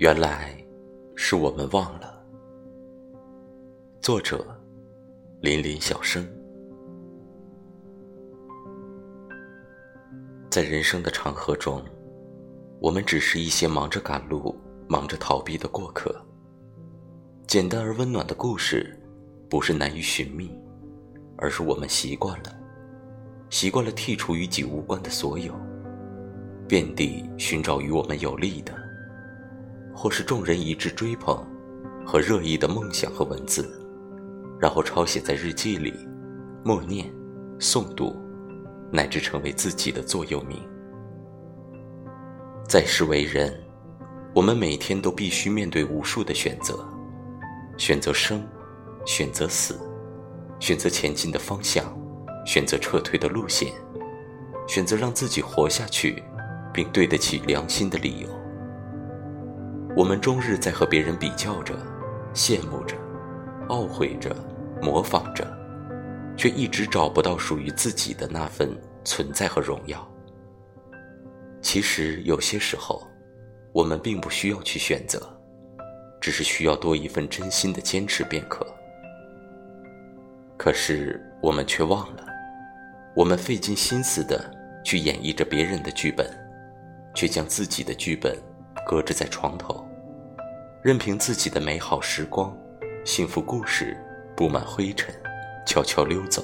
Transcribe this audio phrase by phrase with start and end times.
[0.00, 0.56] 原来
[1.14, 2.24] 是我们忘了。
[4.00, 4.42] 作者：
[5.42, 6.26] 林林小生。
[10.48, 11.84] 在人生的长河中，
[12.80, 14.58] 我们只是一些忙着赶路、
[14.88, 16.18] 忙着逃避的过客。
[17.46, 18.98] 简单而温暖的故事，
[19.50, 20.50] 不是难于寻觅，
[21.36, 22.58] 而是我们习惯了，
[23.50, 25.52] 习惯了剔除与己无关的所有。
[26.66, 28.72] 遍地寻找与我们有利的，
[30.00, 31.46] 或是众人一致追捧
[32.06, 33.70] 和热议的梦想和文字，
[34.58, 35.92] 然后抄写在日记里，
[36.64, 37.12] 默念、
[37.58, 38.16] 诵读，
[38.90, 40.58] 乃至成为自己的座右铭。
[42.66, 43.54] 在世为人，
[44.34, 46.82] 我们每天都必须面对无数的选择：
[47.76, 48.42] 选择生，
[49.04, 49.78] 选择死，
[50.60, 51.84] 选择前进的方向，
[52.46, 53.70] 选择撤退的路线，
[54.66, 56.22] 选择让自己活下去。
[56.72, 58.39] 并对得起良心的理由。
[60.00, 61.74] 我们终日在和别人比较着，
[62.32, 62.96] 羡慕着，
[63.68, 64.34] 懊悔着，
[64.80, 65.46] 模仿着，
[66.38, 70.10] 却一直找不到属于自己的那份存在和荣耀。
[71.60, 73.06] 其实有些时候，
[73.74, 75.20] 我们并不需要去选择，
[76.18, 78.66] 只是需要多一份真心的坚持便可。
[80.56, 82.24] 可是我们却忘了，
[83.14, 84.50] 我们费尽心思的
[84.82, 86.26] 去演绎着别人的剧本。
[87.12, 88.38] 却将自己的剧本
[88.86, 89.84] 搁置在床头，
[90.82, 92.56] 任凭自己的美好时光、
[93.04, 93.94] 幸福故事
[94.34, 95.14] 布满灰尘，
[95.66, 96.42] 悄悄溜走。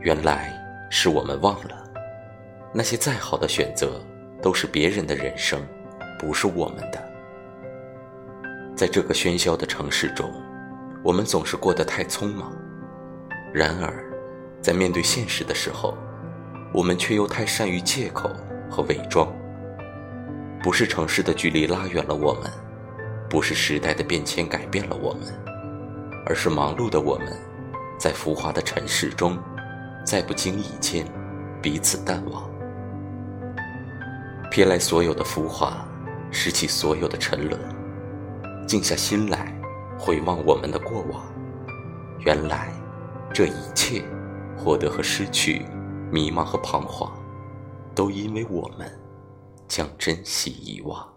[0.00, 0.50] 原来
[0.90, 1.84] 是我们忘了，
[2.72, 4.02] 那些再好的选择
[4.40, 5.60] 都是别人的人生，
[6.18, 7.06] 不是我们的。
[8.74, 10.32] 在这个喧嚣的城市中，
[11.02, 12.50] 我们总是过得太匆忙；
[13.52, 14.02] 然而，
[14.62, 15.94] 在面对现实的时候，
[16.72, 18.30] 我们却又太善于借口。
[18.70, 19.30] 和伪装，
[20.64, 22.50] 不是城市的距离拉远了我们，
[23.28, 25.24] 不是时代的变迁改变了我们，
[26.24, 27.36] 而是忙碌的我们，
[27.98, 29.38] 在浮华的尘世中，
[30.06, 31.06] 在不经意间
[31.60, 32.50] 彼此淡忘，
[34.50, 35.86] 瞥来所有的浮华，
[36.30, 37.60] 拾起所有的沉沦，
[38.66, 39.54] 静下心来
[39.98, 41.22] 回望我们的过往，
[42.20, 42.72] 原来
[43.34, 44.02] 这一切，
[44.56, 45.66] 获得和失去，
[46.10, 47.12] 迷茫和彷徨。
[47.94, 48.90] 都因为我们
[49.68, 51.13] 将珍惜遗忘。